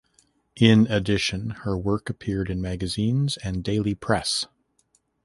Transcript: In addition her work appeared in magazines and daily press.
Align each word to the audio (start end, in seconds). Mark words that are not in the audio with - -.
In 0.55 0.87
addition 0.87 1.51
her 1.61 1.77
work 1.77 2.09
appeared 2.09 2.49
in 2.49 2.59
magazines 2.59 3.37
and 3.43 3.63
daily 3.63 3.93
press. 3.93 4.45